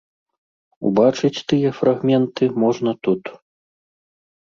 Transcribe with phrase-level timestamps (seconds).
[0.91, 3.23] Убачыць тыя фрагменты можна тут.